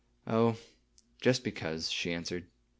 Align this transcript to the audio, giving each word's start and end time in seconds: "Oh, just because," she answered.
"Oh, 0.25 0.57
just 1.21 1.43
because," 1.43 1.91
she 1.91 2.11
answered. 2.11 2.47